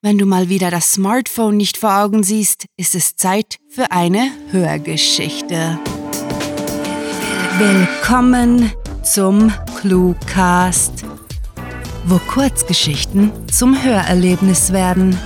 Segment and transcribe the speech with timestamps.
[0.00, 4.30] Wenn du mal wieder das Smartphone nicht vor Augen siehst, ist es Zeit für eine
[4.52, 5.76] Hörgeschichte.
[7.58, 8.72] Willkommen
[9.02, 11.04] zum Cluecast,
[12.04, 15.18] wo Kurzgeschichten zum Hörerlebnis werden.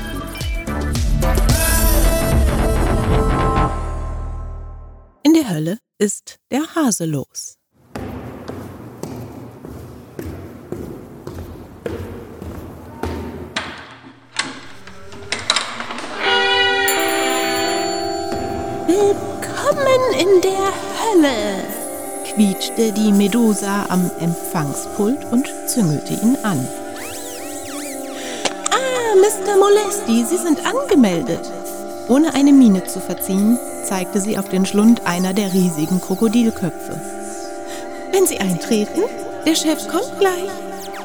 [5.23, 7.59] In der Hölle ist der Hase los.
[18.93, 20.71] Willkommen in der
[21.01, 21.65] Hölle,
[22.27, 26.69] quietschte die Medusa am Empfangspult und züngelte ihn an.
[28.71, 29.57] Ah, Mr.
[29.57, 31.51] Molesti, Sie sind angemeldet.
[32.09, 37.01] Ohne eine Miene zu verziehen, zeigte sie auf den Schlund einer der riesigen Krokodilköpfe.
[38.11, 39.05] Wenn Sie eintreten,
[39.47, 40.51] der Chef kommt gleich.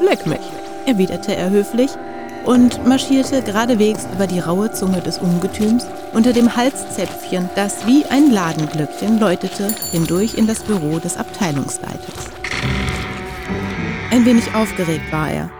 [0.01, 0.51] Leck mich,
[0.85, 1.91] erwiderte er höflich
[2.47, 8.31] und marschierte geradewegs über die raue Zunge des Ungetüms unter dem Halszäpfchen, das wie ein
[8.31, 12.31] Ladenglöckchen läutete, hindurch in das Büro des Abteilungsleiters.
[14.11, 15.51] Ein wenig aufgeregt war er.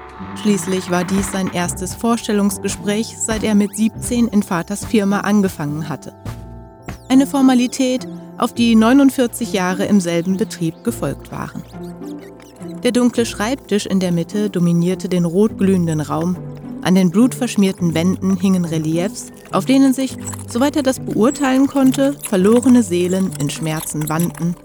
[0.42, 6.14] Schließlich war dies sein erstes Vorstellungsgespräch, seit er mit 17 in Vaters Firma angefangen hatte.
[7.09, 11.64] Eine Formalität, auf die 49 Jahre im selben Betrieb gefolgt waren.
[12.84, 16.38] Der dunkle Schreibtisch in der Mitte dominierte den rotglühenden Raum
[16.88, 20.16] an den blutverschmierten Wänden hingen Reliefs, auf denen sich,
[20.48, 24.56] soweit er das beurteilen konnte, verlorene Seelen in Schmerzen wandten.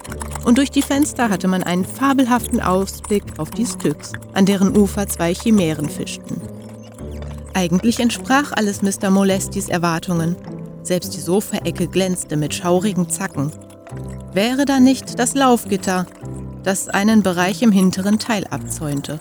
[0.44, 5.08] Und durch die Fenster hatte man einen fabelhaften Ausblick auf die Styx, an deren Ufer
[5.08, 6.40] zwei Chimären fischten.
[7.54, 9.10] Eigentlich entsprach alles Mr.
[9.10, 10.36] Molestis Erwartungen.
[10.84, 13.50] Selbst die Sofaecke glänzte mit schaurigen Zacken.
[14.32, 16.06] Wäre da nicht das Laufgitter,
[16.62, 19.18] das einen Bereich im hinteren Teil abzäunte.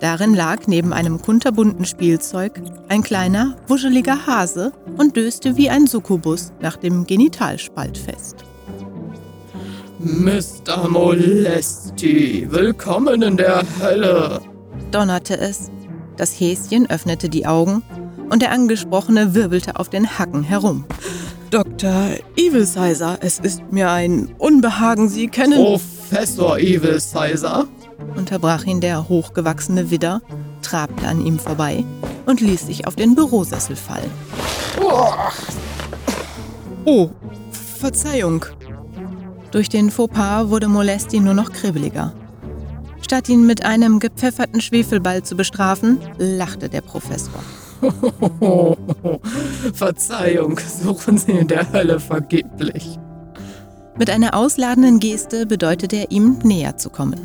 [0.00, 6.52] Darin lag neben einem kunterbunten Spielzeug ein kleiner, wuscheliger Hase und döste wie ein Succubus
[6.60, 8.44] nach dem Genitalspalt fest.
[10.00, 10.88] Mr.
[10.88, 14.40] Molesti, willkommen in der Hölle,
[14.90, 15.70] donnerte es.
[16.16, 17.82] Das Häschen öffnete die Augen
[18.28, 20.84] und der Angesprochene wirbelte auf den Hacken herum.
[21.50, 22.16] Dr.
[22.36, 25.62] Evil Sizer, es ist mir ein Unbehagen, Sie kennen.
[25.62, 27.66] Professor Evil Sizer,
[28.16, 30.22] unterbrach ihn der hochgewachsene Widder,
[30.62, 31.84] trabte an ihm vorbei
[32.26, 34.10] und ließ sich auf den Bürosessel fallen.
[36.84, 37.10] Oh,
[37.78, 38.44] Verzeihung.
[39.50, 42.12] Durch den Fauxpas wurde Molesti nur noch kribbeliger.
[43.02, 47.42] Statt ihn mit einem gepfefferten Schwefelball zu bestrafen, lachte der Professor.
[49.74, 52.98] Verzeihung, suchen Sie in der Hölle vergeblich.
[53.98, 57.20] Mit einer ausladenden Geste bedeutete er ihm, näher zu kommen.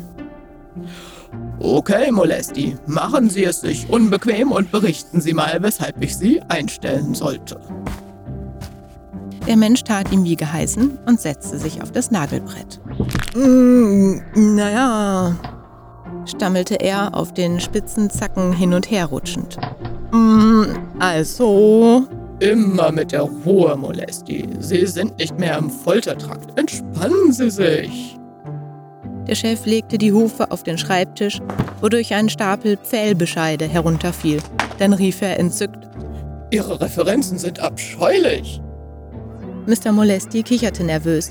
[1.60, 7.14] Okay, Molesti, machen Sie es sich unbequem und berichten Sie mal, weshalb ich Sie einstellen
[7.14, 7.60] sollte.
[9.46, 12.80] Der Mensch tat ihm wie geheißen und setzte sich auf das Nagelbrett.
[13.34, 15.34] Mm, naja,
[16.26, 19.56] stammelte er auf den spitzen Zacken hin und her rutschend.
[20.12, 20.64] Mm,
[20.98, 22.06] also.
[22.40, 24.48] Immer mit der Ruhe, Molesti.
[24.60, 26.58] Sie sind nicht mehr im Foltertrakt.
[26.58, 28.17] Entspannen Sie sich.
[29.28, 31.40] Der Chef legte die Hufe auf den Schreibtisch,
[31.80, 34.40] wodurch ein Stapel Pfählbescheide herunterfiel.
[34.78, 35.86] Dann rief er entzückt:
[36.50, 38.62] Ihre Referenzen sind abscheulich.
[39.66, 39.92] Mr.
[39.92, 41.28] Molesti kicherte nervös.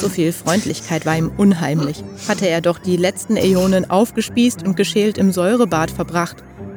[0.00, 2.04] So viel Freundlichkeit war ihm unheimlich.
[2.28, 6.36] Hatte er doch die letzten Äonen aufgespießt und geschält im Säurebad verbracht,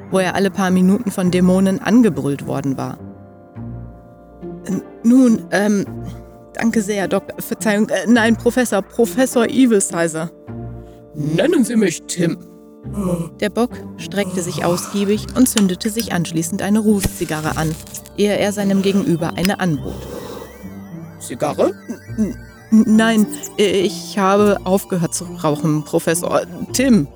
[0.10, 2.98] wo er alle paar Minuten von Dämonen angebrüllt worden war.
[5.04, 5.86] Nun, ähm,
[6.56, 7.40] danke sehr, Doktor.
[7.40, 10.32] Verzeihung, äh, nein, Professor, Professor Evil Sizer.
[11.16, 12.38] Nennen Sie mich Tim.
[13.40, 17.74] Der Bock streckte sich ausgiebig und zündete sich anschließend eine Rußzigarre an,
[18.18, 20.08] ehe er seinem Gegenüber eine anbot.
[21.20, 21.74] Zigarre?
[22.18, 22.36] N
[22.70, 26.42] nein, ich habe aufgehört zu rauchen, Professor
[26.74, 27.08] Tim.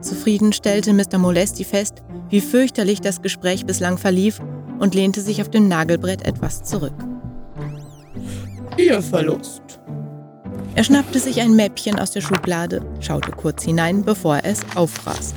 [0.00, 1.18] Zufrieden stellte Mr.
[1.18, 4.40] Molesti fest, wie fürchterlich das Gespräch bislang verlief
[4.78, 6.94] und lehnte sich auf dem Nagelbrett etwas zurück.
[8.76, 9.80] Ihr Verlust.
[10.76, 15.32] Er schnappte sich ein Mäppchen aus der Schublade, schaute kurz hinein, bevor er es auffraß.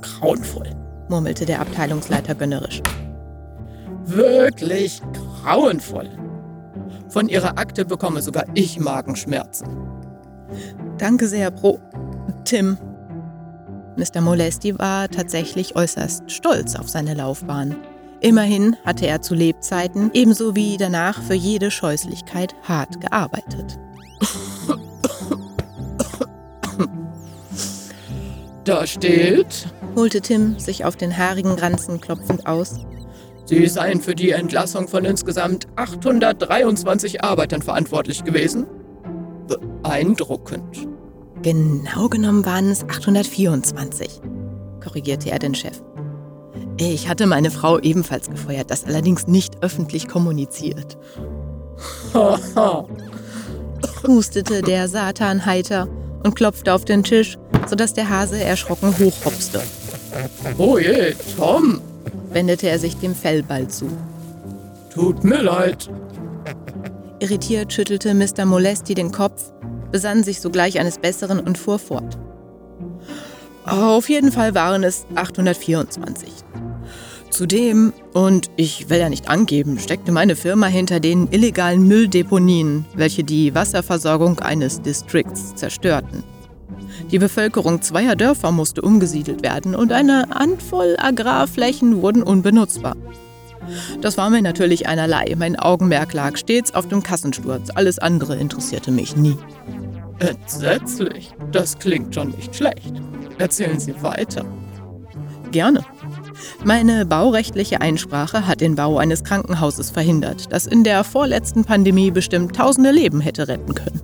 [0.00, 0.70] Grauenvoll,
[1.08, 2.82] murmelte der Abteilungsleiter gönnerisch.
[4.04, 5.00] Wirklich
[5.44, 6.10] grauenvoll.
[7.08, 9.68] Von Ihrer Akte bekomme sogar ich Magenschmerzen.
[10.98, 11.78] Danke sehr, Pro.
[12.44, 12.78] Tim.
[13.96, 14.20] Mr.
[14.20, 17.76] Molesti war tatsächlich äußerst stolz auf seine Laufbahn.
[18.20, 23.78] Immerhin hatte er zu Lebzeiten ebenso wie danach für jede Scheußlichkeit hart gearbeitet.
[28.64, 29.66] Da steht,
[29.96, 32.80] holte Tim sich auf den haarigen Ranzen klopfend aus.
[33.46, 38.66] Sie seien für die Entlassung von insgesamt 823 Arbeitern verantwortlich gewesen.
[39.46, 40.86] Beeindruckend.
[41.40, 44.20] Genau genommen waren es 824,
[44.82, 45.80] korrigierte er den Chef.
[46.80, 50.96] Ich hatte meine Frau ebenfalls gefeuert, das allerdings nicht öffentlich kommuniziert.
[54.06, 55.88] Hustete der Satan heiter
[56.22, 57.36] und klopfte auf den Tisch,
[57.66, 59.60] sodass der Hase erschrocken hochhopste.
[60.56, 61.80] oh je, Tom.
[62.32, 63.88] Wendete er sich dem Fellball zu.
[64.92, 65.90] Tut mir leid.
[67.18, 68.44] Irritiert schüttelte Mr.
[68.44, 69.52] Molesti den Kopf,
[69.90, 72.18] besann sich sogleich eines Besseren und fuhr fort.
[73.64, 76.28] Auf jeden Fall waren es 824.
[77.30, 83.22] Zudem, und ich will ja nicht angeben, steckte meine Firma hinter den illegalen Mülldeponien, welche
[83.22, 86.24] die Wasserversorgung eines Distrikts zerstörten.
[87.10, 92.96] Die Bevölkerung zweier Dörfer musste umgesiedelt werden und eine Handvoll Agrarflächen wurden unbenutzbar.
[94.00, 95.34] Das war mir natürlich einerlei.
[95.36, 97.70] Mein Augenmerk lag stets auf dem Kassensturz.
[97.74, 99.36] Alles andere interessierte mich nie.
[100.18, 101.32] Entsetzlich.
[101.52, 102.92] Das klingt schon nicht schlecht.
[103.38, 104.44] Erzählen Sie weiter.
[105.50, 105.84] Gerne.
[106.64, 112.56] Meine baurechtliche Einsprache hat den Bau eines Krankenhauses verhindert, das in der vorletzten Pandemie bestimmt
[112.56, 114.02] tausende Leben hätte retten können.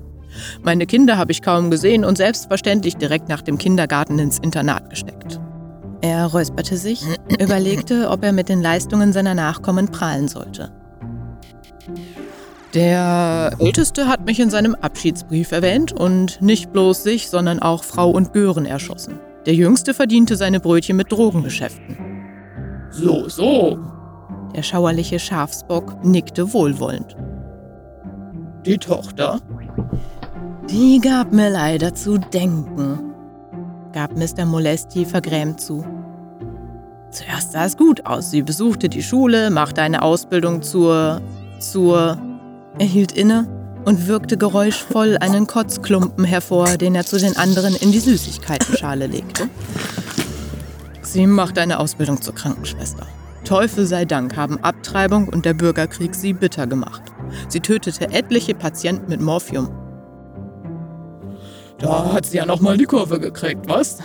[0.62, 5.40] Meine Kinder habe ich kaum gesehen und selbstverständlich direkt nach dem Kindergarten ins Internat gesteckt.
[6.00, 7.02] Er räusperte sich,
[7.40, 10.70] überlegte, ob er mit den Leistungen seiner Nachkommen prahlen sollte.
[12.74, 18.10] Der Älteste hat mich in seinem Abschiedsbrief erwähnt und nicht bloß sich, sondern auch Frau
[18.10, 19.20] und Gören erschossen.
[19.46, 21.96] Der Jüngste verdiente seine Brötchen mit Drogengeschäften.
[22.94, 23.78] So, so.
[24.54, 27.16] Der schauerliche Schafsbock nickte wohlwollend.
[28.64, 29.40] Die Tochter?
[30.70, 33.12] Die gab mir leider zu denken,
[33.92, 34.46] gab Mr.
[34.46, 35.84] Molesti vergrämt zu.
[37.10, 38.30] Zuerst sah es gut aus.
[38.30, 41.20] Sie besuchte die Schule, machte eine Ausbildung zur.
[41.58, 42.16] zur.
[42.78, 43.46] Er hielt inne
[43.84, 49.48] und wirkte geräuschvoll einen Kotzklumpen hervor, den er zu den anderen in die Süßigkeitenschale legte.
[51.14, 53.06] Sie macht eine Ausbildung zur Krankenschwester.
[53.44, 57.02] Teufel sei Dank haben Abtreibung und der Bürgerkrieg sie bitter gemacht.
[57.46, 59.70] Sie tötete etliche Patienten mit Morphium.
[61.78, 63.98] Da hat sie ja nochmal die Kurve gekriegt, was?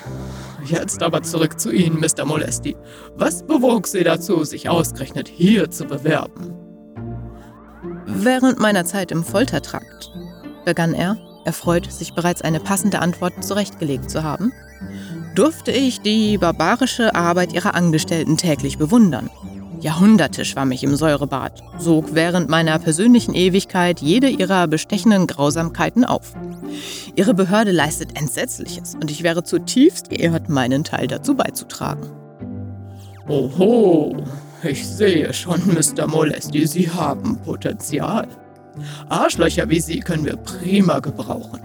[0.63, 2.25] Jetzt aber zurück zu Ihnen, Mr.
[2.25, 2.77] Molesti.
[3.15, 6.53] Was bewog Sie dazu, sich ausgerechnet hier zu bewerben?
[8.05, 10.11] Während meiner Zeit im Foltertrakt,
[10.63, 14.51] begann er, erfreut, sich bereits eine passende Antwort zurechtgelegt zu haben,
[15.35, 19.29] durfte ich die barbarische Arbeit ihrer Angestellten täglich bewundern.
[19.81, 26.33] Jahrhunderte schwamm ich im Säurebad, sog während meiner persönlichen Ewigkeit jede ihrer bestechenden Grausamkeiten auf.
[27.15, 32.09] Ihre Behörde leistet Entsetzliches und ich wäre zutiefst geehrt, meinen Teil dazu beizutragen.
[33.29, 34.17] Oho,
[34.63, 36.07] ich sehe schon, Mr.
[36.07, 38.27] Molesti, Sie haben Potenzial.
[39.07, 41.61] Arschlöcher wie Sie können wir prima gebrauchen.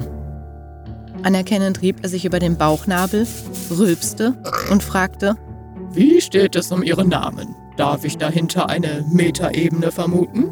[1.25, 3.27] Anerkennend rieb er sich über den Bauchnabel,
[3.71, 4.35] rülpste
[4.71, 5.37] und fragte,
[5.91, 7.57] Wie steht es um Ihren Namen?
[7.79, 10.51] Darf ich dahinter eine Metaebene vermuten?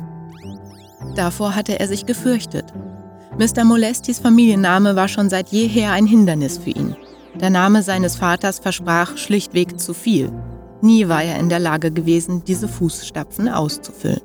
[1.14, 2.72] Davor hatte er sich gefürchtet.
[3.38, 3.64] Mr.
[3.64, 6.96] Molestis Familienname war schon seit jeher ein Hindernis für ihn.
[7.38, 10.32] Der Name seines Vaters versprach schlichtweg zu viel.
[10.80, 14.22] Nie war er in der Lage gewesen, diese Fußstapfen auszufüllen.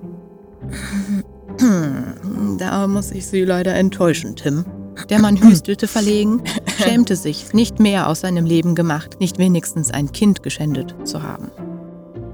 [2.58, 4.66] Da muss ich Sie leider enttäuschen, Tim.
[5.10, 6.42] Der Mann hüstelte verlegen,
[6.78, 11.52] schämte sich, nicht mehr aus seinem Leben gemacht, nicht wenigstens ein Kind geschändet zu haben.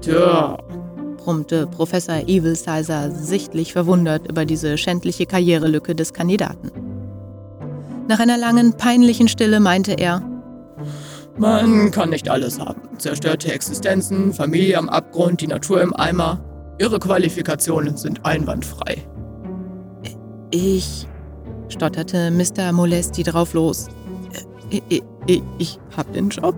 [0.00, 0.56] Tja,
[1.16, 6.70] brummte Professor Evil Sizer sichtlich verwundert über diese schändliche Karrierelücke des Kandidaten.
[8.08, 10.22] Nach einer langen, peinlichen Stille meinte er,
[11.36, 12.82] man kann nicht alles haben.
[12.98, 16.38] Zerstörte Existenzen, Familie am Abgrund, die Natur im Eimer.
[16.78, 19.06] Ihre Qualifikationen sind einwandfrei.
[20.50, 21.08] ich,
[21.74, 22.72] stotterte Mr.
[22.72, 23.88] Molesti drauf los.
[24.70, 26.54] Ich, ich, ich, ich hab den Job.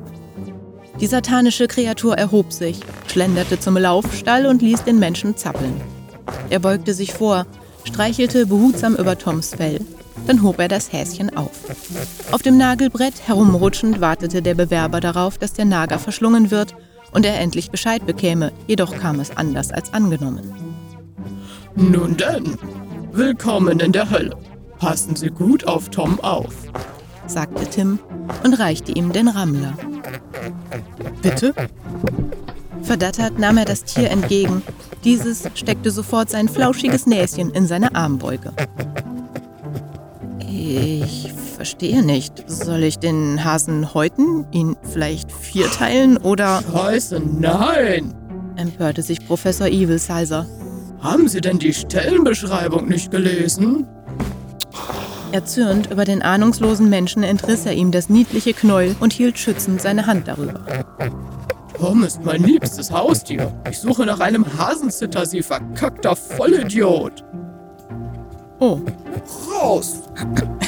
[1.01, 5.81] Die satanische Kreatur erhob sich, schlenderte zum Laufstall und ließ den Menschen zappeln.
[6.49, 7.47] Er beugte sich vor,
[7.85, 9.81] streichelte behutsam über Toms Fell,
[10.27, 11.51] dann hob er das Häschen auf.
[12.33, 16.75] Auf dem Nagelbrett herumrutschend wartete der Bewerber darauf, dass der Nager verschlungen wird
[17.13, 20.53] und er endlich Bescheid bekäme, jedoch kam es anders als angenommen.
[21.75, 22.57] Nun denn,
[23.13, 24.37] willkommen in der Hölle.
[24.79, 26.55] Passen Sie gut auf Tom auf.
[27.27, 27.99] sagte Tim
[28.45, 29.75] und reichte ihm den Rammler.
[31.23, 31.55] Bitte?
[32.83, 34.63] Verdattert nahm er das Tier entgegen.
[35.03, 38.53] Dieses steckte sofort sein flauschiges Näschen in seine Armbeuge.
[40.39, 42.45] Ich verstehe nicht.
[42.49, 46.63] Soll ich den Hasen häuten, ihn vielleicht vierteilen oder...
[46.71, 48.15] Scheiße, nein!
[48.57, 50.47] empörte sich Professor Evil Sizer.
[51.01, 53.87] Haben Sie denn die Stellenbeschreibung nicht gelesen?
[55.37, 60.07] Erzürnt über den ahnungslosen Menschen entriss er ihm das niedliche Knäuel und hielt schützend seine
[60.07, 60.65] Hand darüber.
[61.79, 63.53] Tom ist mein liebstes Haustier.
[63.71, 67.23] Ich suche nach einem Hasensitter, Sie verkackter Vollidiot.
[68.61, 68.81] Oh,
[69.53, 70.05] Raus!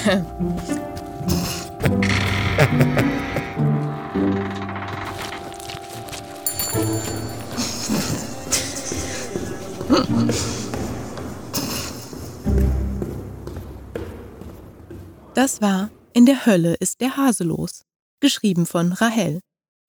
[15.38, 17.84] das war In der Hölle ist der Hase los.
[18.18, 19.38] Geschrieben von Rahel.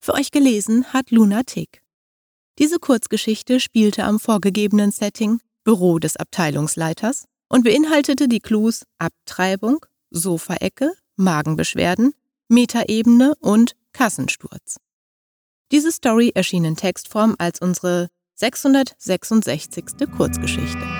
[0.00, 1.82] Für euch gelesen hat Luna Tick.
[2.60, 10.92] Diese Kurzgeschichte spielte am vorgegebenen Setting Büro des Abteilungsleiters und beinhaltete die Clues Abtreibung, Sofaecke,
[11.16, 12.12] Magenbeschwerden,
[12.46, 14.76] Metaebene und Kassensturz.
[15.72, 19.84] Diese Story erschien in Textform als unsere 666.
[20.16, 20.99] Kurzgeschichte.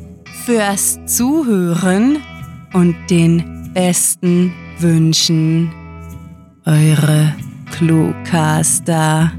[0.45, 2.23] fürs Zuhören
[2.73, 5.71] und den besten Wünschen.
[6.65, 7.35] Eure
[7.71, 9.31] Cluecaster.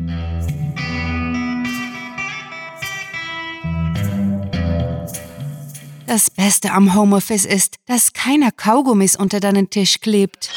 [6.06, 10.50] Das Beste am Homeoffice ist, dass keiner Kaugummis unter deinen Tisch klebt.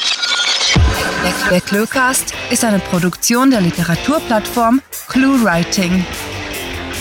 [1.50, 6.04] Der Cluecast ist eine Produktion der Literaturplattform ClueWriting.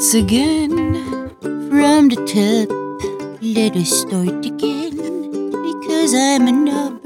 [0.00, 2.70] Once again, from the top,
[3.42, 4.96] let us start again.
[5.50, 6.99] Because I'm an